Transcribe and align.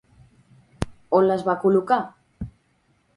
On 1.19 1.27
les 1.31 1.45
va 1.49 1.55
col·locar? 1.65 1.99